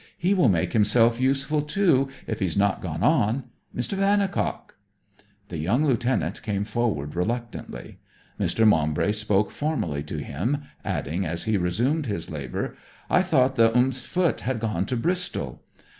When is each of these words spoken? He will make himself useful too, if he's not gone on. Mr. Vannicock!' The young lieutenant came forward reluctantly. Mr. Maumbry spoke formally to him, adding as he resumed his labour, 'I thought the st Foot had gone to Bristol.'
He 0.17 0.33
will 0.33 0.49
make 0.49 0.73
himself 0.73 1.21
useful 1.21 1.61
too, 1.61 2.07
if 2.25 2.39
he's 2.39 2.57
not 2.57 2.81
gone 2.81 3.03
on. 3.03 3.43
Mr. 3.75 3.95
Vannicock!' 3.95 4.73
The 5.49 5.59
young 5.59 5.85
lieutenant 5.85 6.41
came 6.41 6.63
forward 6.63 7.13
reluctantly. 7.15 7.99
Mr. 8.39 8.67
Maumbry 8.67 9.13
spoke 9.13 9.51
formally 9.51 10.01
to 10.01 10.17
him, 10.17 10.63
adding 10.83 11.23
as 11.23 11.43
he 11.43 11.55
resumed 11.55 12.07
his 12.07 12.31
labour, 12.31 12.75
'I 13.11 13.21
thought 13.21 13.55
the 13.57 13.71
st 13.75 13.93
Foot 13.93 14.39
had 14.41 14.59
gone 14.59 14.87
to 14.87 14.97
Bristol.' 14.97 15.61